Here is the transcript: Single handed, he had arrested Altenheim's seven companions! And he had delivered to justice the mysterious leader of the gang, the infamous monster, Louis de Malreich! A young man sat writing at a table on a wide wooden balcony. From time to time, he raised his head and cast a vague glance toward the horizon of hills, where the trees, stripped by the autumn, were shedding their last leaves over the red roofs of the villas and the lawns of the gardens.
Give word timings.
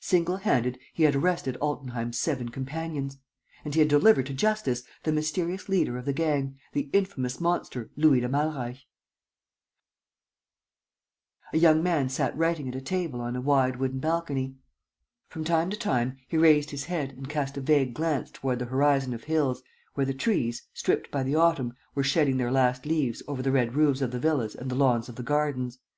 Single 0.00 0.38
handed, 0.38 0.78
he 0.94 1.02
had 1.02 1.14
arrested 1.14 1.58
Altenheim's 1.60 2.18
seven 2.18 2.48
companions! 2.48 3.18
And 3.62 3.74
he 3.74 3.80
had 3.80 3.90
delivered 3.90 4.24
to 4.28 4.32
justice 4.32 4.84
the 5.02 5.12
mysterious 5.12 5.68
leader 5.68 5.98
of 5.98 6.06
the 6.06 6.14
gang, 6.14 6.58
the 6.72 6.88
infamous 6.94 7.42
monster, 7.42 7.90
Louis 7.94 8.20
de 8.20 8.28
Malreich! 8.30 8.86
A 11.52 11.58
young 11.58 11.82
man 11.82 12.08
sat 12.08 12.34
writing 12.38 12.68
at 12.68 12.74
a 12.74 12.80
table 12.80 13.20
on 13.20 13.36
a 13.36 13.42
wide 13.42 13.76
wooden 13.76 13.98
balcony. 13.98 14.56
From 15.28 15.44
time 15.44 15.68
to 15.68 15.76
time, 15.76 16.16
he 16.26 16.38
raised 16.38 16.70
his 16.70 16.84
head 16.86 17.10
and 17.12 17.28
cast 17.28 17.58
a 17.58 17.60
vague 17.60 17.92
glance 17.92 18.30
toward 18.30 18.60
the 18.60 18.64
horizon 18.64 19.12
of 19.12 19.24
hills, 19.24 19.62
where 19.92 20.06
the 20.06 20.14
trees, 20.14 20.62
stripped 20.72 21.10
by 21.10 21.22
the 21.22 21.34
autumn, 21.36 21.74
were 21.94 22.02
shedding 22.02 22.38
their 22.38 22.50
last 22.50 22.86
leaves 22.86 23.22
over 23.28 23.42
the 23.42 23.52
red 23.52 23.74
roofs 23.74 24.00
of 24.00 24.10
the 24.10 24.18
villas 24.18 24.54
and 24.54 24.70
the 24.70 24.74
lawns 24.74 25.10
of 25.10 25.16
the 25.16 25.22
gardens. 25.22 25.78